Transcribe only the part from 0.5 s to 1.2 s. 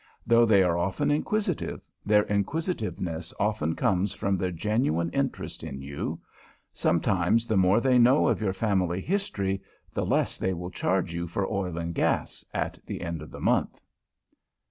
are often